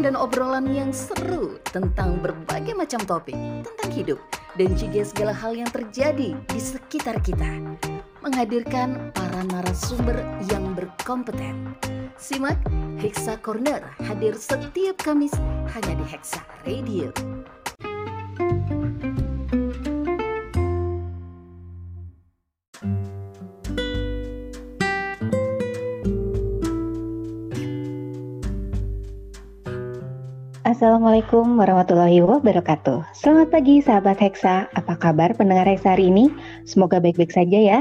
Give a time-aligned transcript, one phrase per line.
[0.00, 4.20] Dan obrolan yang seru tentang berbagai macam topik tentang hidup
[4.56, 7.60] dan juga segala hal yang terjadi di sekitar kita.
[8.20, 10.20] Menghadirkan para narasumber
[10.52, 11.76] yang berkompeten.
[12.20, 12.60] Simak
[13.00, 15.32] Hexa Corner hadir setiap Kamis
[15.72, 17.08] hanya di Hexa Radio.
[30.80, 33.12] Assalamualaikum warahmatullahi wabarakatuh.
[33.12, 34.64] Selamat pagi sahabat Hexa.
[34.72, 36.32] Apa kabar pendengar Hexa hari ini?
[36.64, 37.78] Semoga baik-baik saja ya.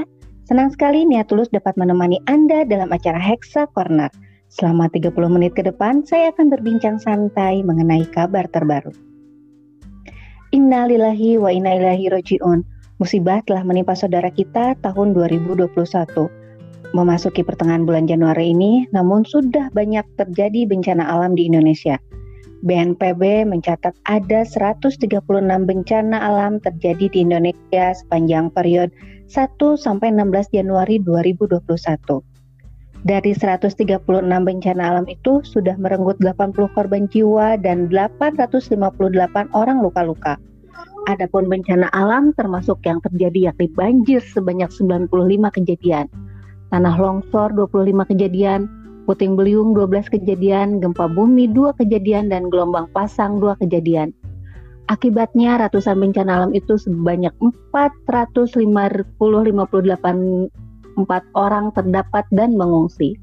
[0.51, 4.11] Senang sekali Niat Tulus dapat menemani Anda dalam acara Hexa Corner.
[4.51, 8.91] Selama 30 menit ke depan, saya akan berbincang santai mengenai kabar terbaru.
[10.51, 12.67] Innalillahi wa inna ilaihi roji'un.
[12.99, 15.71] Musibah telah menimpa saudara kita tahun 2021.
[16.91, 21.95] Memasuki pertengahan bulan Januari ini, namun sudah banyak terjadi bencana alam di Indonesia–
[22.59, 24.99] BNPB mencatat ada 136
[25.63, 28.91] bencana alam terjadi di Indonesia sepanjang periode
[29.31, 32.19] 1 sampai 16 Januari 2021.
[32.99, 38.67] Dari 136 bencana alam itu sudah merenggut 80 korban jiwa dan 858
[39.55, 40.35] orang luka-luka.
[41.07, 45.07] Adapun bencana alam termasuk yang terjadi yakni banjir sebanyak 95
[45.55, 46.11] kejadian,
[46.75, 48.67] tanah longsor 25 kejadian,
[49.09, 54.13] puting beliung 12 kejadian, gempa bumi 2 kejadian, dan gelombang pasang 2 kejadian.
[54.85, 57.33] Akibatnya ratusan bencana alam itu sebanyak
[57.73, 59.17] 450.58
[61.33, 63.17] orang terdapat dan mengungsi.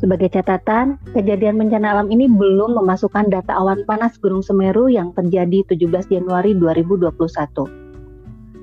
[0.00, 5.60] Sebagai catatan, kejadian bencana alam ini belum memasukkan data awan panas Gunung Semeru yang terjadi
[5.76, 7.89] 17 Januari 2021.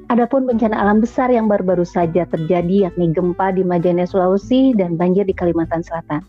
[0.08, 5.28] Adapun bencana alam besar yang baru-baru saja terjadi yakni gempa di Majene Sulawesi dan banjir
[5.28, 6.24] di Kalimantan Selatan.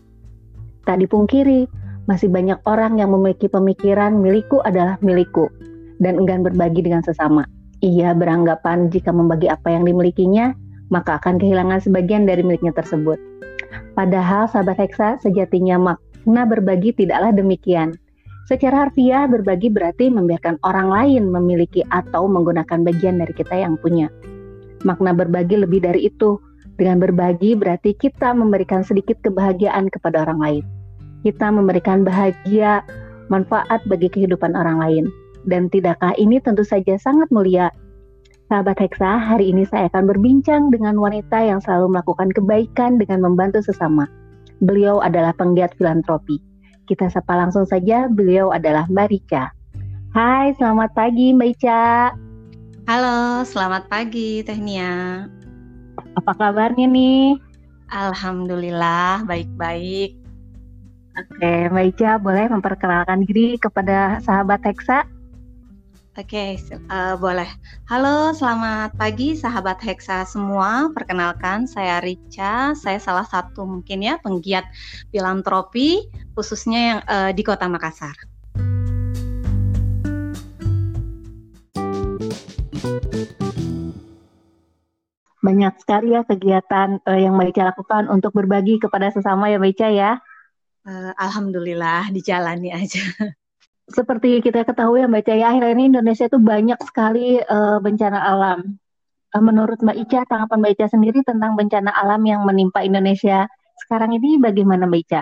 [0.83, 1.63] Tak dipungkiri,
[2.03, 5.47] masih banyak orang yang memiliki pemikiran milikku adalah milikku
[6.03, 7.47] dan enggan berbagi dengan sesama.
[7.79, 10.51] Ia beranggapan jika membagi apa yang dimilikinya,
[10.91, 13.15] maka akan kehilangan sebagian dari miliknya tersebut.
[13.95, 17.95] Padahal sahabat Hexa sejatinya makna berbagi tidaklah demikian.
[18.49, 24.09] Secara harfiah, berbagi berarti membiarkan orang lain memiliki atau menggunakan bagian dari kita yang punya.
[24.81, 26.41] Makna berbagi lebih dari itu.
[26.73, 30.63] Dengan berbagi berarti kita memberikan sedikit kebahagiaan kepada orang lain.
[31.21, 32.81] Kita memberikan bahagia,
[33.29, 35.05] manfaat bagi kehidupan orang lain.
[35.45, 37.69] Dan tidakkah ini tentu saja sangat mulia?
[38.49, 43.61] Sahabat Hexa, hari ini saya akan berbincang dengan wanita yang selalu melakukan kebaikan dengan membantu
[43.61, 44.09] sesama.
[44.65, 46.48] Beliau adalah penggiat filantropi.
[46.89, 49.53] Kita sapa langsung saja, beliau adalah Mbak Rica.
[50.09, 52.17] Hai, selamat pagi Mbak Ica.
[52.89, 55.29] Halo, selamat pagi Teh Nia.
[56.17, 57.37] Apa kabarnya nih?
[57.93, 60.17] Alhamdulillah, baik-baik.
[61.13, 65.05] Oke, Mbak Ica boleh memperkenalkan diri kepada sahabat Hexa?
[66.17, 66.57] Oke,
[66.89, 67.45] uh, boleh.
[67.85, 70.89] Halo, selamat pagi sahabat Hexa semua.
[70.89, 72.73] Perkenalkan, saya Rica.
[72.73, 74.65] Saya salah satu mungkin ya penggiat
[75.13, 78.17] filantropi, khususnya yang uh, di Kota Makassar.
[85.45, 89.71] Banyak sekali ya kegiatan uh, yang Mbak Ica lakukan untuk berbagi kepada sesama ya Mbak
[89.77, 90.11] Ica ya.
[90.89, 93.05] Uh, Alhamdulillah dijalani aja.
[93.89, 98.19] seperti kita ketahui ya Mbak Ica, ya, akhir ini Indonesia itu banyak sekali uh, bencana
[98.21, 98.59] alam.
[99.33, 103.49] Uh, menurut Mbak Ica, tanggapan Mbak Ica sendiri tentang bencana alam yang menimpa Indonesia
[103.81, 105.21] sekarang ini bagaimana Mbak Ica?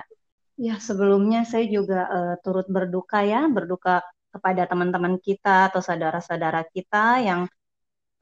[0.57, 4.03] Ya, sebelumnya saya juga uh, turut berduka ya, berduka
[4.33, 7.41] kepada teman-teman kita atau saudara-saudara kita yang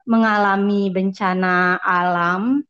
[0.06, 2.62] mengalami bencana alam,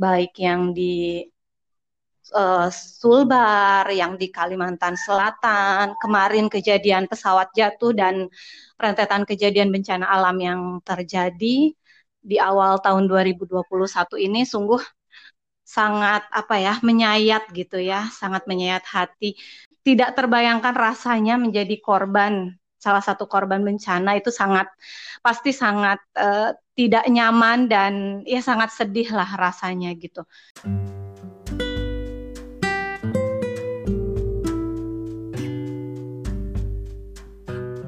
[0.00, 1.26] baik yang di
[2.32, 8.26] uh, Sulbar yang di Kalimantan Selatan, kemarin kejadian pesawat jatuh dan
[8.80, 11.70] rentetan kejadian bencana alam yang terjadi
[12.26, 13.62] di awal tahun 2021
[14.18, 14.82] ini sungguh
[15.66, 19.38] sangat apa ya menyayat gitu ya, sangat menyayat hati.
[19.86, 24.70] Tidak terbayangkan rasanya menjadi korban salah satu korban bencana itu sangat
[25.18, 30.22] pasti sangat uh, tidak nyaman dan ya sangat sedih lah rasanya gitu.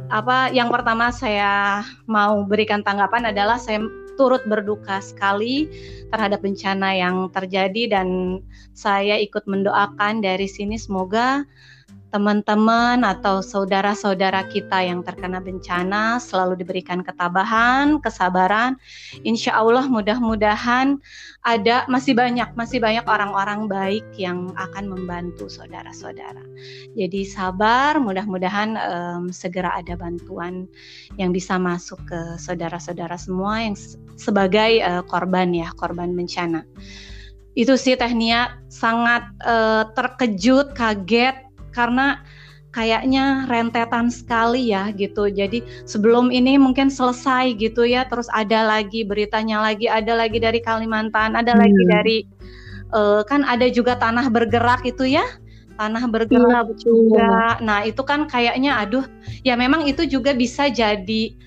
[0.09, 3.85] Apa yang pertama saya mau berikan tanggapan adalah saya
[4.19, 5.71] turut berduka sekali
[6.11, 8.41] terhadap bencana yang terjadi dan
[8.75, 10.75] saya ikut mendoakan dari sini.
[10.75, 11.47] Semoga
[12.09, 18.81] teman-teman atau saudara-saudara kita yang terkena bencana selalu diberikan ketabahan, kesabaran.
[19.29, 20.97] Insya Allah mudah-mudahan
[21.45, 26.41] ada masih banyak masih banyak orang-orang baik yang akan membantu saudara-saudara.
[26.97, 30.65] Jadi sabar, mudah-mudahan um, segera ada bantuan
[31.21, 33.77] yang bisa masuk ke saudara-saudara semua yang
[34.17, 36.65] sebagai uh, korban ya korban bencana.
[37.59, 41.48] Itu sih Tehnia sangat uh, terkejut, kaget
[41.79, 42.19] karena
[42.75, 45.31] kayaknya rentetan sekali ya gitu.
[45.31, 50.59] Jadi sebelum ini mungkin selesai gitu ya, terus ada lagi beritanya lagi, ada lagi dari
[50.59, 51.61] Kalimantan, ada hmm.
[51.63, 52.19] lagi dari
[52.93, 55.25] uh, kan ada juga tanah bergerak itu ya.
[55.79, 57.63] Tanah bergerak ya, juga.
[57.63, 59.07] Nah, itu kan kayaknya aduh,
[59.47, 61.39] ya memang itu juga bisa jadi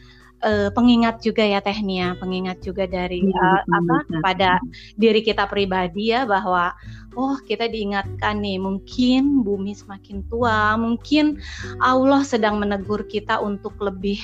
[0.43, 4.49] uh, pengingat juga ya Tehnia, pengingat juga dari ya, uh, apa kepada
[4.97, 6.73] diri kita pribadi ya bahwa
[7.15, 11.39] oh kita diingatkan nih mungkin bumi semakin tua, mungkin
[11.79, 14.19] Allah sedang menegur kita untuk lebih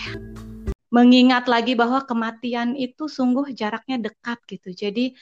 [0.87, 4.71] mengingat lagi bahwa kematian itu sungguh jaraknya dekat gitu.
[4.71, 5.13] Jadi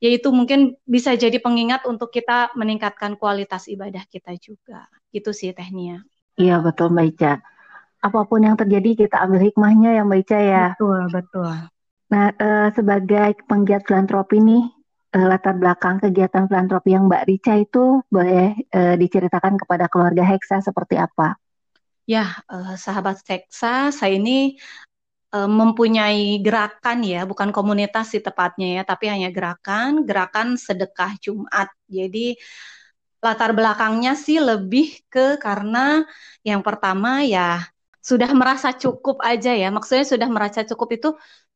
[0.00, 4.88] yaitu mungkin bisa jadi pengingat untuk kita meningkatkan kualitas ibadah kita juga.
[5.12, 6.00] Gitu sih tehnya.
[6.40, 7.32] Iya betul Mbak Ica.
[8.00, 10.66] Apa pun yang terjadi kita ambil hikmahnya ya Mbak Ica ya.
[10.72, 11.54] Betul, betul.
[12.10, 14.64] Nah, eh, sebagai penggiat filantropi nih,
[15.14, 20.62] uh, latar belakang kegiatan filantropi yang Mbak Rica itu boleh uh, diceritakan kepada keluarga Hexa
[20.62, 21.38] seperti apa?
[22.06, 24.58] Ya, uh, sahabat Hexa, saya ini
[25.30, 31.70] mempunyai gerakan ya, bukan komunitas sih tepatnya ya, tapi hanya gerakan, gerakan sedekah Jumat.
[31.86, 32.34] Jadi
[33.22, 36.02] latar belakangnya sih lebih ke karena
[36.42, 37.62] yang pertama ya
[38.00, 39.68] sudah merasa cukup aja ya.
[39.68, 41.08] Maksudnya sudah merasa cukup itu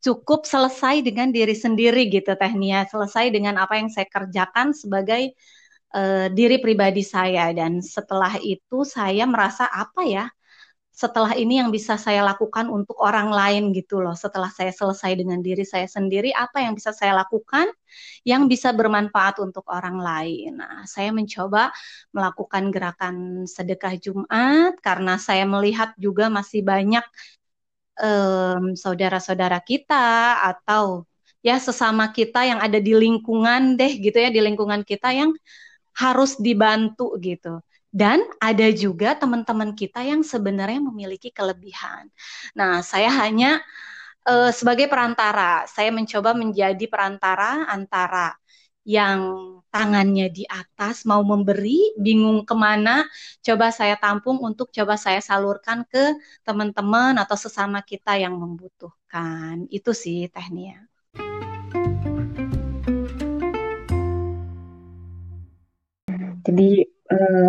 [0.04, 5.32] cukup selesai dengan diri sendiri gitu Tehnia, selesai dengan apa yang saya kerjakan sebagai
[5.96, 10.24] uh, diri pribadi saya dan setelah itu saya merasa apa ya?
[10.94, 14.14] Setelah ini yang bisa saya lakukan untuk orang lain gitu loh.
[14.14, 17.66] Setelah saya selesai dengan diri saya sendiri, apa yang bisa saya lakukan
[18.22, 20.62] yang bisa bermanfaat untuk orang lain.
[20.62, 21.74] Nah, saya mencoba
[22.14, 23.16] melakukan gerakan
[23.50, 27.02] sedekah Jumat karena saya melihat juga masih banyak
[27.98, 31.02] um, saudara-saudara kita atau
[31.42, 35.34] ya sesama kita yang ada di lingkungan deh gitu ya di lingkungan kita yang
[35.94, 37.62] harus dibantu gitu.
[37.94, 42.10] Dan ada juga teman-teman kita yang sebenarnya memiliki kelebihan.
[42.58, 43.62] Nah, saya hanya
[44.26, 48.34] uh, sebagai perantara, saya mencoba menjadi perantara antara
[48.82, 49.22] yang
[49.70, 53.06] tangannya di atas mau memberi, bingung ke mana,
[53.46, 59.70] coba saya tampung untuk coba saya salurkan ke teman-teman atau sesama kita yang membutuhkan.
[59.70, 60.82] Itu sih tekniknya.
[66.44, 66.93] Jadi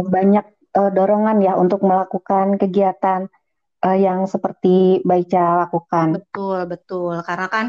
[0.06, 0.46] banyak
[0.76, 3.28] uh, dorongan ya untuk melakukan kegiatan
[3.86, 6.18] uh, yang seperti Baica lakukan.
[6.18, 7.16] Betul, betul.
[7.22, 7.66] Karena kan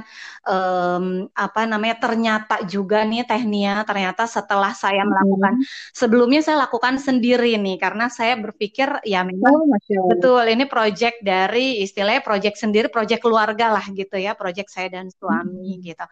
[0.49, 5.11] um, apa namanya ternyata juga nih Tehnia ternyata setelah saya hmm.
[5.13, 5.67] melakukan hmm.
[5.93, 9.69] sebelumnya saya lakukan sendiri nih karena saya berpikir ya memang oh,
[10.09, 15.13] betul ini project dari istilahnya project sendiri, project keluarga lah gitu ya, project saya dan
[15.13, 15.83] suami hmm.
[15.85, 16.07] gitu.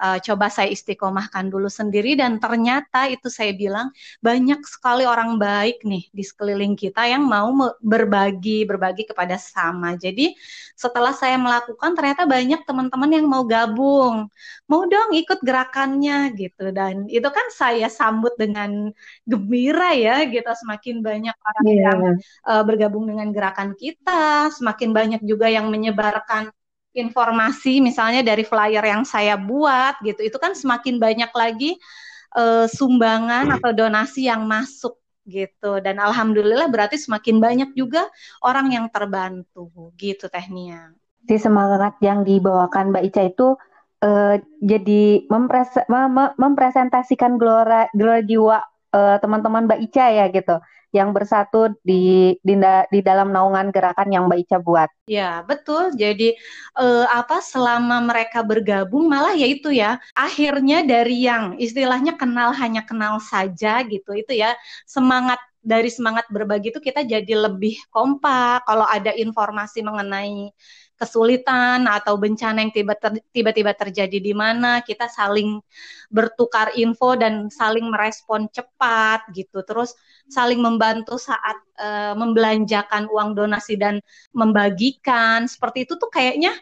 [0.00, 3.92] Uh, coba saya istiqomahkan dulu sendiri dan ternyata itu saya bilang
[4.24, 7.50] banyak sekali orang baik nih di sekeliling kita yang mau
[7.82, 9.98] berbagi berbagi kepada sama.
[9.98, 10.38] Jadi
[10.78, 14.30] setelah saya melakukan ternyata banyak teman-teman yang mau gabung,
[14.70, 18.94] mau dong ikut gerakannya gitu dan itu kan saya sambut dengan
[19.26, 21.76] gembira ya gitu semakin banyak orang yeah.
[21.82, 22.00] yang
[22.46, 26.54] uh, bergabung dengan gerakan kita, semakin banyak juga yang menyebarkan
[26.94, 30.22] informasi misalnya dari flyer yang saya buat gitu.
[30.26, 31.76] Itu kan semakin banyak lagi
[32.34, 34.98] uh, sumbangan atau donasi yang masuk
[35.30, 38.10] gitu dan alhamdulillah berarti semakin banyak juga
[38.42, 40.90] orang yang terbantu gitu tehnia.
[41.24, 43.48] Si semangat yang dibawakan Mbak Ica itu
[44.02, 48.58] uh, jadi mempres mem mempresentasikan gelora gelora jiwa
[48.92, 50.58] uh, teman-teman Mbak Ica ya gitu
[50.90, 52.54] yang bersatu di di,
[52.90, 54.90] di dalam naungan gerakan yang Mbak Ica buat.
[55.06, 55.94] Ya, betul.
[55.94, 56.34] Jadi
[56.78, 62.82] eh, apa selama mereka bergabung malah ya itu ya, akhirnya dari yang istilahnya kenal hanya
[62.82, 64.10] kenal saja gitu.
[64.14, 64.54] Itu ya
[64.86, 70.48] semangat dari semangat berbagi itu kita jadi lebih kompak kalau ada informasi mengenai
[71.00, 72.72] kesulitan atau bencana yang
[73.32, 75.64] tiba-tiba terjadi di mana, kita saling
[76.12, 79.64] bertukar info dan saling merespon cepat gitu.
[79.64, 79.96] Terus
[80.28, 84.04] saling membantu saat uh, membelanjakan uang donasi dan
[84.36, 85.48] membagikan.
[85.48, 86.52] Seperti itu tuh kayaknya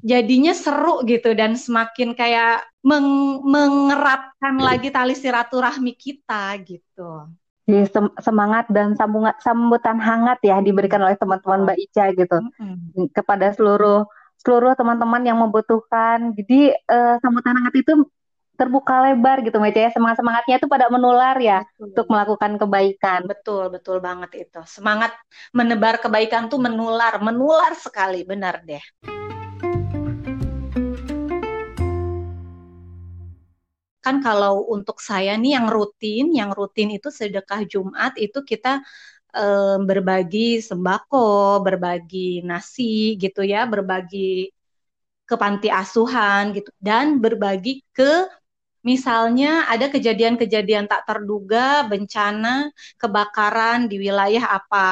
[0.00, 7.28] jadinya seru gitu dan semakin kayak meng mengeratkan lagi tali silaturahmi kita gitu.
[7.66, 7.90] Jadi
[8.22, 13.10] semangat dan sambungan sambutan hangat ya diberikan oleh teman-teman Mbak Ica gitu mm-hmm.
[13.10, 14.06] kepada seluruh
[14.38, 16.30] seluruh teman-teman yang membutuhkan.
[16.38, 18.06] Jadi uh, sambutan hangat itu
[18.54, 19.90] terbuka lebar gitu Mbak Ica ya.
[19.90, 21.90] Semangat semangatnya itu pada menular ya betul.
[21.90, 23.20] untuk melakukan kebaikan.
[23.26, 24.62] Betul betul banget itu.
[24.70, 25.18] Semangat
[25.50, 29.25] menebar kebaikan tuh menular menular sekali benar deh.
[34.06, 38.68] Kan kalau untuk saya nih yang rutin, yang rutin itu sedekah Jumat itu kita
[39.34, 39.44] e,
[39.88, 41.18] berbagi sembako,
[41.66, 44.54] berbagi nasi gitu ya, berbagi
[45.28, 48.30] ke panti asuhan gitu dan berbagi ke
[48.86, 52.70] misalnya ada kejadian-kejadian tak terduga bencana
[53.02, 54.86] kebakaran di wilayah apa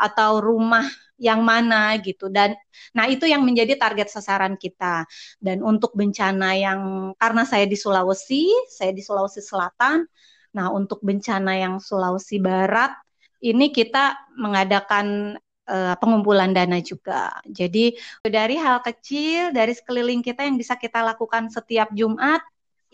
[0.00, 2.26] atau rumah yang mana gitu.
[2.30, 2.58] Dan
[2.96, 5.06] nah itu yang menjadi target sasaran kita.
[5.38, 6.80] Dan untuk bencana yang
[7.18, 10.06] karena saya di Sulawesi saya di Sulawesi Selatan
[10.54, 12.94] nah untuk bencana yang Sulawesi Barat
[13.42, 15.36] ini kita mengadakan
[15.68, 17.34] uh, pengumpulan dana juga.
[17.44, 22.40] Jadi dari hal kecil dari sekeliling kita yang bisa kita lakukan setiap Jumat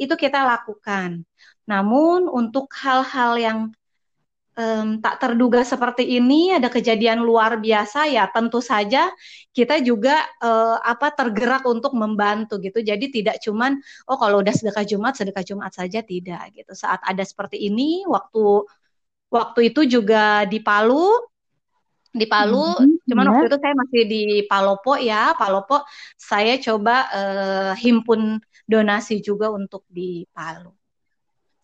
[0.00, 1.22] itu kita lakukan.
[1.68, 3.58] Namun untuk hal-hal yang
[4.56, 9.10] um, tak terduga seperti ini ada kejadian luar biasa ya tentu saja
[9.54, 12.82] kita juga uh, apa tergerak untuk membantu gitu.
[12.82, 13.78] Jadi tidak cuman
[14.10, 16.72] oh kalau udah sedekah Jumat sedekah Jumat saja tidak gitu.
[16.74, 18.66] Saat ada seperti ini waktu
[19.30, 21.10] waktu itu juga di Palu
[22.10, 23.30] di Palu mm-hmm, cuman yeah.
[23.30, 25.22] waktu itu saya masih di Palopo ya.
[25.38, 25.82] Palopo
[26.18, 30.79] saya coba uh, himpun donasi juga untuk di Palu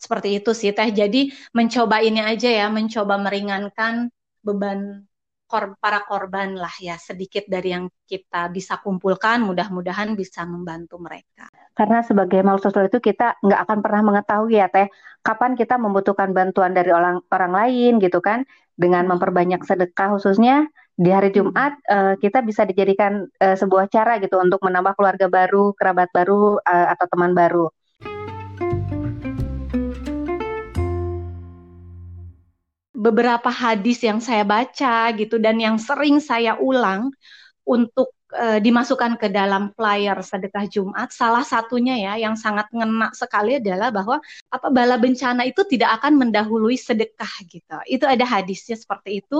[0.07, 0.87] seperti itu sih Teh.
[0.95, 4.07] Jadi mencoba ini aja ya, mencoba meringankan
[4.39, 5.03] beban
[5.47, 11.47] kor para korban lah ya sedikit dari yang kita bisa kumpulkan mudah-mudahan bisa membantu mereka.
[11.71, 14.91] Karena sebagai makhluk sosial itu kita nggak akan pernah mengetahui ya teh
[15.23, 18.43] kapan kita membutuhkan bantuan dari orang orang lain gitu kan
[18.75, 19.15] dengan hmm.
[19.15, 20.67] memperbanyak sedekah khususnya
[20.99, 21.37] di hari hmm.
[21.39, 26.59] Jumat uh, kita bisa dijadikan uh, sebuah cara gitu untuk menambah keluarga baru, kerabat baru
[26.59, 27.71] uh, atau teman baru.
[32.97, 37.13] Beberapa hadis yang saya baca gitu dan yang sering saya ulang
[37.61, 43.59] untuk uh, dimasukkan ke dalam flyer sedekah Jumat salah satunya ya yang sangat ngena sekali
[43.61, 44.19] adalah bahwa
[44.51, 47.77] apa bala bencana itu tidak akan mendahului sedekah gitu.
[47.87, 49.39] Itu ada hadisnya seperti itu.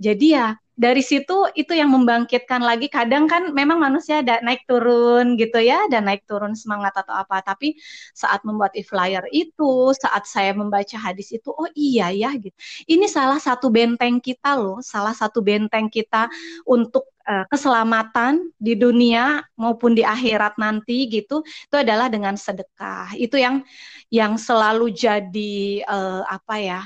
[0.00, 2.90] Jadi ya dari situ itu yang membangkitkan lagi.
[2.90, 7.40] Kadang kan memang manusia ada naik turun gitu ya dan naik turun semangat atau apa.
[7.46, 7.78] Tapi
[8.10, 12.54] saat membuat e-flyer itu saat saya membaca hadis itu oh iya ya gitu.
[12.90, 16.26] Ini salah satu benteng kita loh salah satu benteng kita
[16.66, 23.40] untuk uh, keselamatan di dunia maupun di akhirat nanti gitu itu adalah dengan sedekah itu
[23.40, 23.64] yang
[24.12, 26.80] yang selalu jadi uh, apa ya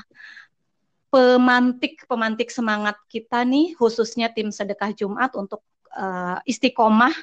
[1.09, 5.65] pemantik pemantik semangat kita nih khususnya tim sedekah Jumat untuk
[5.97, 7.13] uh, istiqomah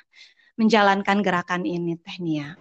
[0.57, 2.57] menjalankan gerakan ini Teh Nia.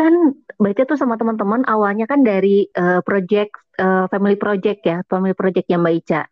[0.00, 5.36] Kan baca tuh sama teman-teman awalnya kan dari uh, project uh, family project ya, family
[5.36, 6.22] project yang Mbak Ica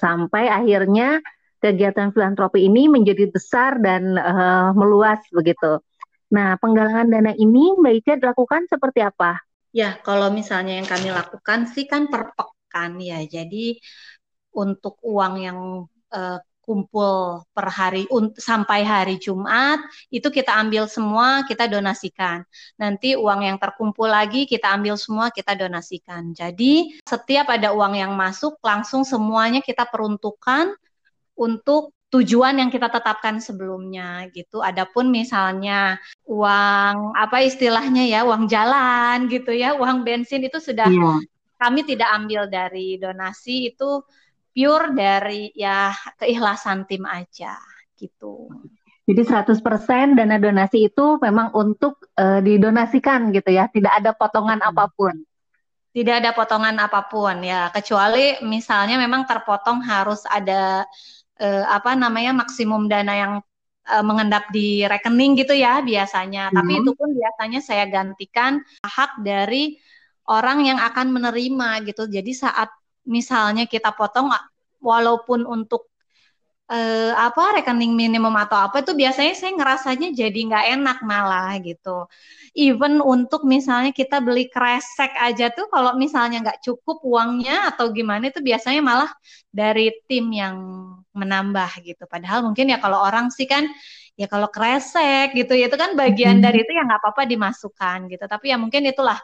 [0.00, 1.20] sampai akhirnya
[1.60, 5.84] kegiatan filantropi ini menjadi besar dan uh, meluas begitu.
[6.32, 9.36] Nah, penggalangan dana ini Mbak Ica dilakukan seperti apa?
[9.76, 13.20] Ya, kalau misalnya yang kami lakukan sih kan per pekan ya.
[13.28, 13.76] Jadi
[14.56, 15.58] untuk uang yang
[16.08, 18.08] uh, kumpul per hari
[18.40, 22.42] sampai hari Jumat itu kita ambil semua kita donasikan.
[22.80, 26.32] Nanti uang yang terkumpul lagi kita ambil semua kita donasikan.
[26.32, 30.72] Jadi setiap ada uang yang masuk langsung semuanya kita peruntukkan
[31.36, 34.62] untuk tujuan yang kita tetapkan sebelumnya gitu.
[34.62, 35.98] Adapun misalnya
[36.30, 41.18] uang apa istilahnya ya, uang jalan gitu ya, uang bensin itu sudah yeah.
[41.58, 44.06] kami tidak ambil dari donasi itu
[44.54, 47.58] pure dari ya keikhlasan tim aja
[47.98, 48.46] gitu.
[49.04, 54.70] Jadi 100% dana donasi itu memang untuk uh, didonasikan gitu ya, tidak ada potongan hmm.
[54.72, 55.14] apa pun.
[55.92, 60.88] Tidak ada potongan apa pun ya, kecuali misalnya memang terpotong harus ada
[61.36, 63.32] uh, apa namanya maksimum dana yang
[63.92, 66.48] uh, mengendap di rekening gitu ya biasanya.
[66.48, 66.56] Hmm.
[66.56, 69.76] Tapi itu pun biasanya saya gantikan hak dari
[70.24, 72.08] orang yang akan menerima gitu.
[72.08, 72.72] Jadi saat
[73.04, 74.32] misalnya kita potong
[74.80, 75.88] walaupun untuk
[76.68, 82.08] uh, apa rekening minimum atau apa itu biasanya saya ngerasanya jadi nggak enak malah gitu.
[82.54, 88.30] Even untuk misalnya kita beli kresek aja tuh kalau misalnya nggak cukup uangnya atau gimana
[88.30, 89.10] itu biasanya malah
[89.50, 90.56] dari tim yang
[91.12, 92.06] menambah gitu.
[92.06, 93.66] Padahal mungkin ya kalau orang sih kan
[94.14, 98.24] ya kalau kresek gitu ya itu kan bagian dari itu ya nggak apa-apa dimasukkan gitu.
[98.30, 99.18] Tapi ya mungkin itulah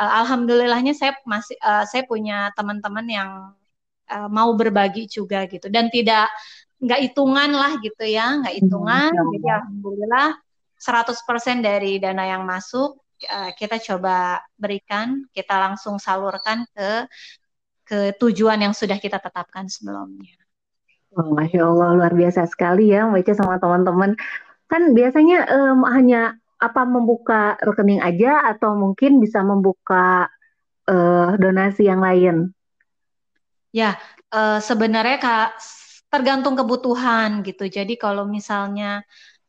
[0.00, 3.30] uh, alhamdulillahnya saya masih uh, saya punya teman-teman yang
[4.08, 6.32] uh, mau berbagi juga gitu dan tidak
[6.80, 9.12] nggak hitungan lah gitu ya, nggak hmm, hitungan.
[9.12, 10.28] Hmm, Jadi alhamdulillah
[10.80, 17.04] 100% dari dana yang masuk uh, kita coba berikan, kita langsung salurkan ke
[17.84, 20.32] ke tujuan yang sudah kita tetapkan sebelumnya.
[21.18, 24.16] Oh, Masya Allah luar biasa sekali ya baca sama teman-teman.
[24.70, 30.28] Kan biasanya um, hanya apa membuka rekening aja atau mungkin bisa membuka
[30.84, 32.52] uh, donasi yang lain?
[33.72, 33.96] Ya,
[34.28, 35.50] uh, sebenarnya kak
[36.12, 37.64] tergantung kebutuhan gitu.
[37.70, 39.00] Jadi kalau misalnya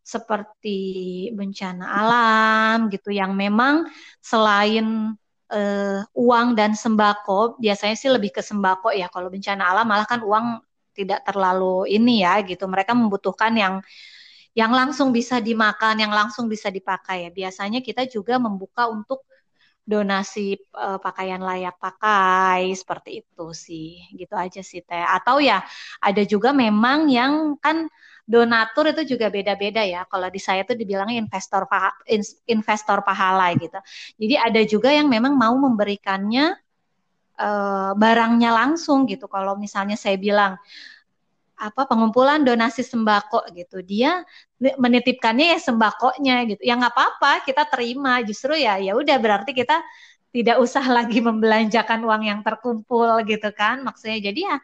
[0.02, 0.80] seperti
[1.36, 3.86] bencana alam gitu yang memang
[4.20, 5.16] selain
[5.52, 10.26] uh, uang dan sembako biasanya sih lebih ke sembako ya kalau bencana alam malah kan
[10.26, 10.60] uang
[10.92, 13.76] tidak terlalu ini ya gitu mereka membutuhkan yang
[14.52, 17.28] yang langsung bisa dimakan yang langsung bisa dipakai.
[17.28, 19.24] Ya biasanya kita juga membuka untuk
[19.82, 24.04] donasi uh, pakaian layak pakai seperti itu sih.
[24.12, 25.06] Gitu aja sih teh.
[25.06, 25.64] Atau ya
[26.04, 27.88] ada juga memang yang kan
[28.28, 30.04] donatur itu juga beda-beda ya.
[30.08, 31.92] Kalau di saya tuh dibilangnya investor paha,
[32.48, 33.80] investor pahala gitu.
[34.20, 36.56] Jadi ada juga yang memang mau memberikannya
[37.40, 39.26] uh, barangnya langsung gitu.
[39.32, 40.60] Kalau misalnya saya bilang
[41.62, 43.86] apa pengumpulan donasi sembako gitu.
[43.86, 44.26] Dia
[44.58, 46.62] menitipkannya ya sembakonya gitu.
[46.66, 48.26] Ya nggak apa-apa kita terima.
[48.26, 49.78] Justru ya ya udah berarti kita
[50.34, 54.18] tidak usah lagi membelanjakan uang yang terkumpul gitu kan maksudnya.
[54.34, 54.58] Jadi ya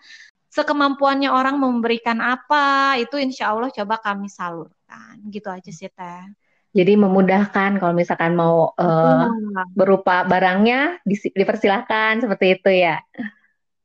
[0.50, 5.22] sekemampuannya orang memberikan apa itu insya Allah coba kami salurkan.
[5.30, 6.26] Gitu aja sih teh.
[6.74, 9.26] Jadi memudahkan kalau misalkan mau uh,
[9.74, 13.02] berupa barangnya dipersilahkan seperti itu ya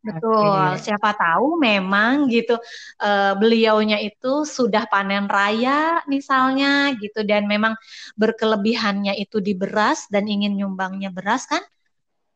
[0.02, 0.82] Betul, okay.
[0.82, 2.58] siapa tahu memang gitu
[2.98, 7.78] uh, beliaunya itu sudah panen raya misalnya gitu dan memang
[8.18, 11.62] berkelebihannya itu di beras dan ingin nyumbangnya beras kan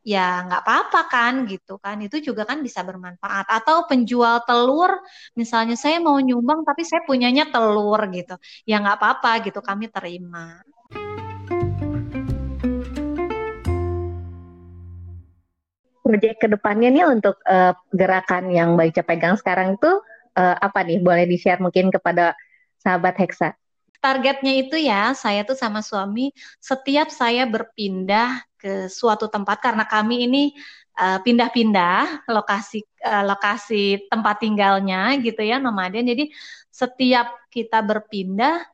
[0.07, 5.03] ya nggak apa-apa kan gitu kan itu juga kan bisa bermanfaat atau penjual telur
[5.35, 10.63] misalnya saya mau nyumbang tapi saya punyanya telur gitu ya nggak apa-apa gitu kami terima.
[16.07, 19.91] Proyek ke depannya nih untuk uh, gerakan yang Mbak Ica pegang sekarang itu
[20.39, 21.03] uh, apa nih?
[21.03, 22.39] Boleh di-share mungkin kepada
[22.79, 23.59] sahabat Hexa?
[23.99, 26.31] Targetnya itu ya, saya tuh sama suami
[26.63, 30.45] setiap saya berpindah ke suatu tempat karena kami ini
[30.97, 36.09] pindah pindah-pindah lokasi uh, lokasi tempat tinggalnya gitu ya nomaden.
[36.09, 36.33] Jadi
[36.73, 38.65] setiap kita berpindah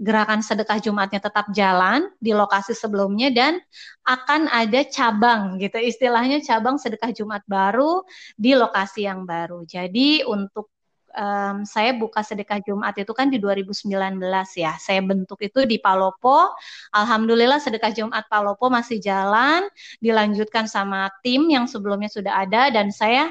[0.00, 3.60] gerakan sedekah Jumatnya tetap jalan di lokasi sebelumnya dan
[4.08, 8.00] akan ada cabang gitu istilahnya cabang sedekah Jumat baru
[8.32, 9.68] di lokasi yang baru.
[9.68, 10.72] Jadi untuk
[11.14, 13.90] um, saya buka sedekah Jumat itu kan di 2019
[14.58, 14.74] ya.
[14.78, 16.54] Saya bentuk itu di Palopo.
[16.94, 19.66] Alhamdulillah sedekah Jumat Palopo masih jalan,
[19.98, 23.30] dilanjutkan sama tim yang sebelumnya sudah ada dan saya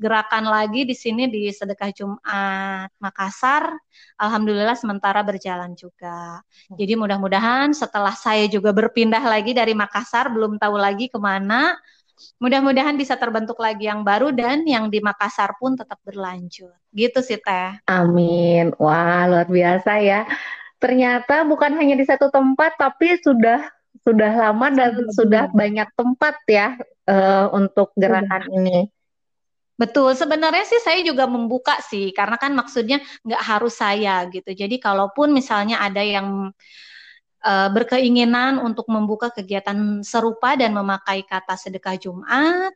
[0.00, 3.68] gerakan lagi di sini di Sedekah Jumat Makassar.
[4.16, 6.40] Alhamdulillah sementara berjalan juga.
[6.72, 11.76] Jadi mudah-mudahan setelah saya juga berpindah lagi dari Makassar, belum tahu lagi ke mana.
[12.40, 16.72] Mudah-mudahan bisa terbentuk lagi yang baru dan yang di Makassar pun tetap berlanjut.
[16.92, 17.80] Gitu sih Teh.
[17.88, 18.72] Amin.
[18.76, 20.24] Wah, luar biasa ya.
[20.80, 23.60] Ternyata bukan hanya di satu tempat tapi sudah
[24.00, 28.88] sudah lama dan sudah banyak tempat ya uh, untuk gerakan ini.
[29.80, 34.52] Betul, sebenarnya sih saya juga membuka sih, karena kan maksudnya nggak harus saya gitu.
[34.52, 36.52] Jadi kalaupun misalnya ada yang
[37.44, 42.72] berkeinginan untuk membuka kegiatan serupa dan memakai kata sedekah Jumat,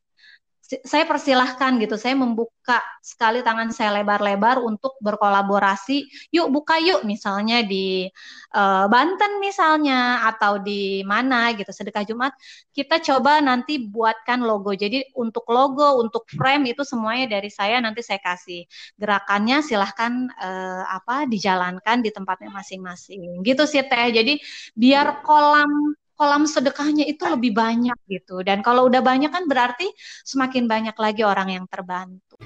[0.82, 6.08] saya persilahkan gitu, saya membuka sekali tangan saya lebar-lebar untuk berkolaborasi.
[6.34, 8.08] Yuk buka yuk, misalnya di
[8.56, 12.32] uh, Banten misalnya atau di mana gitu sedekah Jumat.
[12.74, 14.74] Kita coba nanti buatkan logo.
[14.74, 18.66] Jadi untuk logo, untuk frame itu semuanya dari saya nanti saya kasih.
[18.98, 23.44] Gerakannya silahkan uh, apa dijalankan di tempatnya masing-masing.
[23.46, 24.08] Gitu sih teh.
[24.10, 24.40] Jadi
[24.74, 28.40] biar kolam kolam sedekahnya itu lebih banyak gitu.
[28.46, 29.90] Dan kalau udah banyak kan berarti
[30.22, 32.38] semakin banyak lagi orang yang terbantu.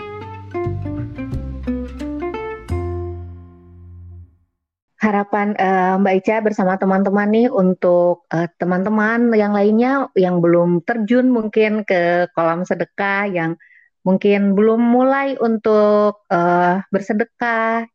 [4.98, 11.31] Harapan uh, Mbak Ica bersama teman-teman nih untuk uh, teman-teman yang lainnya yang belum terjun
[11.31, 13.54] mungkin ke kolam sedekah yang
[14.02, 17.87] mungkin belum mulai untuk uh, bersedekah,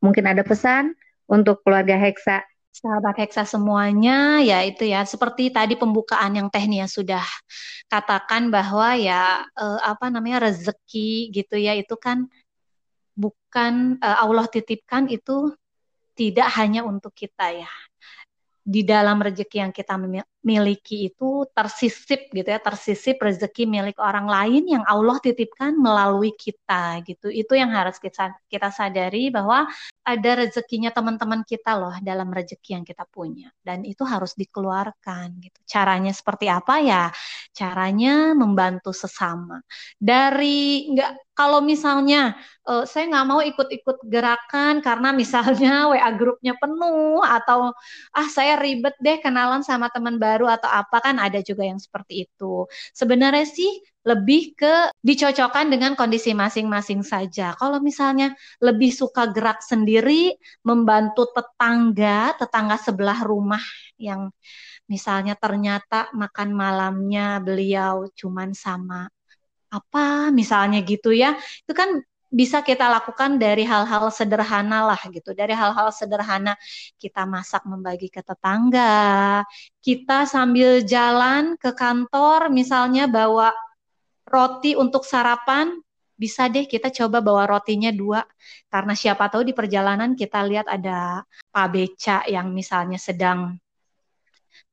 [0.00, 0.96] mungkin ada pesan
[1.28, 7.24] untuk keluarga Hexa Sahabat Hexa semuanya, ya itu ya seperti tadi pembukaan yang Tehnia sudah
[7.90, 12.28] katakan bahwa ya eh, apa namanya rezeki gitu ya itu kan
[13.18, 15.50] bukan eh, Allah titipkan itu
[16.14, 17.72] tidak hanya untuk kita ya.
[18.62, 19.96] Di dalam rezeki yang kita
[20.42, 27.02] miliki itu tersisip gitu ya, tersisip rezeki milik orang lain yang Allah titipkan melalui kita
[27.02, 27.28] gitu.
[27.32, 29.66] Itu yang harus kita kita sadari bahwa
[30.06, 35.58] ada rezekinya teman-teman kita loh dalam rezeki yang kita punya dan itu harus dikeluarkan gitu.
[35.66, 37.04] Caranya seperti apa ya?
[37.50, 39.58] Caranya membantu sesama.
[39.98, 42.34] Dari nggak kalau misalnya
[42.66, 47.70] uh, saya nggak mau ikut-ikut gerakan karena misalnya WA grupnya penuh atau
[48.10, 52.28] ah saya ribet deh kenalan sama teman baru atau apa kan ada juga yang seperti
[52.28, 52.68] itu.
[52.92, 53.70] Sebenarnya sih
[54.04, 57.56] lebih ke dicocokkan dengan kondisi masing-masing saja.
[57.56, 63.62] Kalau misalnya lebih suka gerak sendiri, membantu tetangga, tetangga sebelah rumah
[64.00, 64.32] yang
[64.88, 69.08] misalnya ternyata makan malamnya beliau cuman sama
[69.68, 71.36] apa misalnya gitu ya.
[71.64, 75.32] Itu kan bisa kita lakukan dari hal-hal sederhana lah gitu.
[75.32, 76.54] Dari hal-hal sederhana
[77.00, 79.42] kita masak membagi ke tetangga,
[79.80, 83.56] kita sambil jalan ke kantor misalnya bawa
[84.28, 85.72] roti untuk sarapan
[86.18, 88.26] bisa deh kita coba bawa rotinya dua
[88.66, 91.22] karena siapa tahu di perjalanan kita lihat ada
[91.54, 93.54] Pak Beca yang misalnya sedang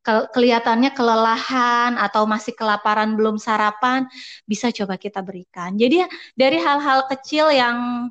[0.05, 4.05] ke kelihatannya kelelahan atau masih kelaparan belum sarapan
[4.45, 5.73] bisa coba kita berikan.
[5.73, 6.05] Jadi
[6.37, 8.07] dari hal-hal kecil yang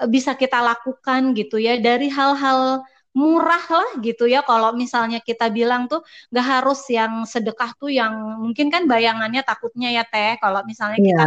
[0.00, 2.80] eh, bisa kita lakukan gitu ya, dari hal-hal
[3.16, 8.12] murah lah gitu ya kalau misalnya kita bilang tuh nggak harus yang sedekah tuh yang
[8.44, 11.08] mungkin kan bayangannya takutnya ya teh kalau misalnya yeah.
[11.16, 11.24] kita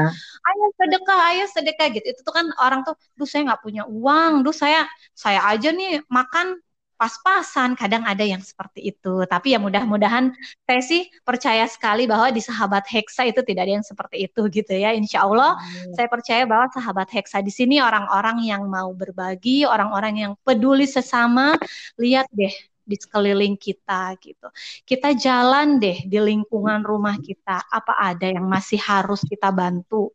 [0.53, 4.45] ayo sedekah ayo sedekah gitu itu tuh kan orang tuh duh saya nggak punya uang
[4.45, 4.85] duh saya
[5.17, 6.61] saya aja nih makan
[6.99, 9.23] pas-pasan, kadang ada yang seperti itu.
[9.23, 10.35] Tapi ya mudah-mudahan
[10.67, 14.75] saya sih percaya sekali bahwa di sahabat Hexa itu tidak ada yang seperti itu gitu
[14.75, 14.91] ya.
[14.91, 15.95] Insya Allah hmm.
[15.95, 21.55] saya percaya bahwa sahabat Hexa di sini orang-orang yang mau berbagi, orang-orang yang peduli sesama.
[21.95, 22.51] Lihat deh
[22.83, 24.51] di sekeliling kita gitu.
[24.83, 27.63] Kita jalan deh di lingkungan rumah kita.
[27.69, 30.11] Apa ada yang masih harus kita bantu?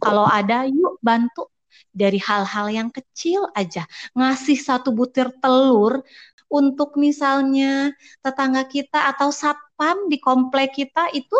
[0.00, 1.46] Kalau ada, yuk bantu
[1.94, 3.88] dari hal-hal yang kecil aja.
[4.16, 6.04] Ngasih satu butir telur
[6.46, 7.90] untuk misalnya
[8.22, 11.34] tetangga kita atau satpam di komplek kita itu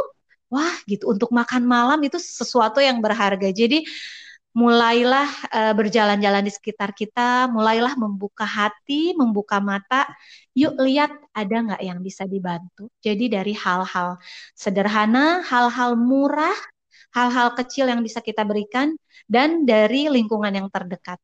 [0.50, 3.50] wah gitu untuk makan malam itu sesuatu yang berharga.
[3.50, 3.86] Jadi
[4.56, 10.08] mulailah uh, berjalan-jalan di sekitar kita, mulailah membuka hati, membuka mata.
[10.56, 12.88] Yuk lihat ada nggak yang bisa dibantu.
[13.04, 14.16] Jadi dari hal-hal
[14.56, 16.56] sederhana, hal-hal murah
[17.14, 18.94] hal-hal kecil yang bisa kita berikan,
[19.26, 21.20] dan dari lingkungan yang terdekat.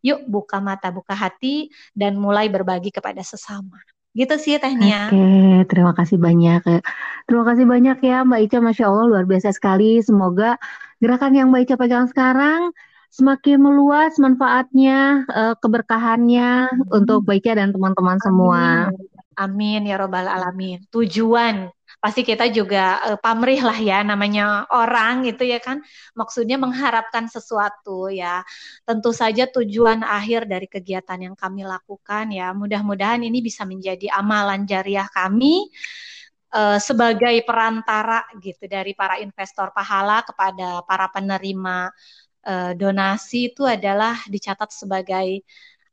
[0.00, 3.76] Yuk buka mata, buka hati, dan mulai berbagi kepada sesama.
[4.10, 5.06] Gitu sih tehnya.
[5.06, 6.82] Oke, terima kasih banyak.
[7.30, 10.02] Terima kasih banyak ya Mbak Ica, Masya Allah luar biasa sekali.
[10.02, 10.58] Semoga
[10.98, 12.74] gerakan yang Mbak Ica pegang sekarang
[13.10, 16.96] semakin meluas manfaatnya, eh, keberkahannya hmm.
[16.96, 18.90] untuk Mbak Ica dan teman-teman semua.
[19.38, 20.82] Amin ya robbal alamin.
[20.90, 25.84] Tujuan pasti kita juga uh, pamrih lah ya namanya orang gitu ya kan.
[26.16, 28.40] Maksudnya mengharapkan sesuatu ya.
[28.88, 34.64] Tentu saja tujuan akhir dari kegiatan yang kami lakukan ya mudah-mudahan ini bisa menjadi amalan
[34.64, 35.68] jariah kami
[36.54, 41.90] uh, sebagai perantara gitu dari para investor pahala kepada para penerima
[42.46, 45.42] uh, donasi itu adalah dicatat sebagai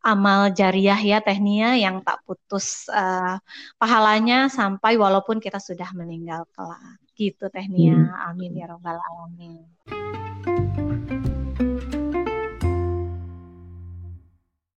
[0.08, 3.36] amal jariah ya Tehnia yang tak putus uh,
[3.76, 7.04] pahalanya sampai walaupun kita sudah meninggal kelak.
[7.12, 8.08] Gitu Tehnia.
[8.08, 8.32] Hmm.
[8.32, 9.68] Amin ya robbal alamin.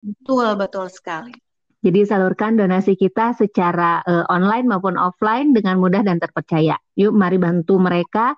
[0.01, 1.37] Betul, betul sekali.
[1.79, 6.75] Jadi salurkan donasi kita secara uh, online maupun offline dengan mudah dan terpercaya.
[6.97, 8.35] Yuk mari bantu mereka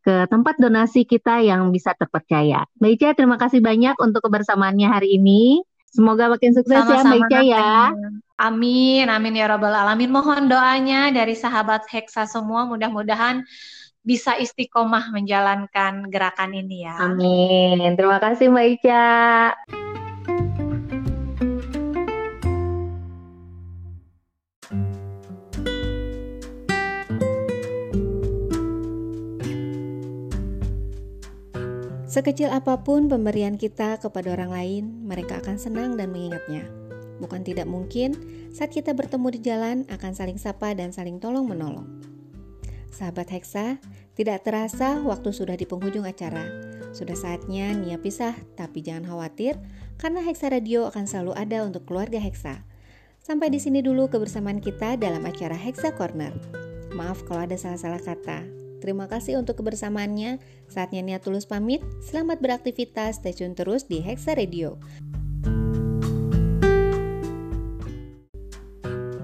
[0.00, 2.64] ke tempat donasi kita yang bisa terpercaya.
[2.80, 5.60] Mbak Ica, terima kasih banyak untuk kebersamaannya hari ini.
[5.90, 7.74] Semoga makin sukses ya, Sama-sama ya Mbak Ica ya.
[8.40, 10.08] Amin, amin ya Rabbal Alamin.
[10.08, 13.44] Mohon doanya dari sahabat Hexa semua, mudah-mudahan
[14.00, 16.96] bisa istiqomah menjalankan gerakan ini ya.
[17.04, 17.84] Amin.
[17.98, 19.10] Terima kasih Mbak Ica.
[32.10, 36.66] Sekecil apa pun pemberian kita kepada orang lain, mereka akan senang dan mengingatnya.
[37.22, 38.18] Bukan tidak mungkin
[38.50, 41.86] saat kita bertemu di jalan akan saling sapa dan saling tolong-menolong.
[42.90, 43.78] Sahabat Hexa,
[44.18, 46.42] tidak terasa waktu sudah di penghujung acara.
[46.90, 49.54] Sudah saatnya Nia pisah, tapi jangan khawatir
[49.94, 52.66] karena Hexa Radio akan selalu ada untuk keluarga Hexa.
[53.22, 56.34] Sampai di sini dulu kebersamaan kita dalam acara Hexa Corner.
[56.90, 58.59] Maaf kalau ada salah-salah kata.
[58.80, 60.40] Terima kasih untuk kebersamaannya.
[60.72, 61.84] Saatnya Nia Tulus pamit.
[62.00, 63.20] Selamat beraktivitas.
[63.20, 64.80] Stay tune terus di Hexa Radio.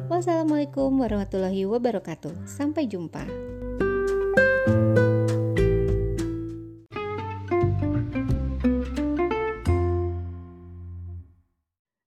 [0.06, 2.48] Wassalamualaikum warahmatullahi wabarakatuh.
[2.48, 3.26] Sampai jumpa.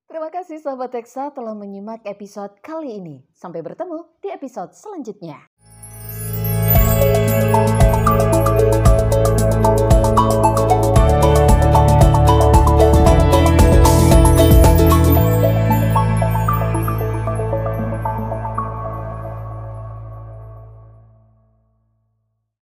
[0.09, 3.21] Terima kasih sahabat Teksa telah menyimak episode kali ini.
[3.33, 5.45] Sampai bertemu di episode selanjutnya.